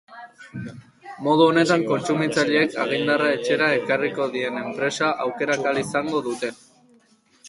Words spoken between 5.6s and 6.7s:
ahal izango dute.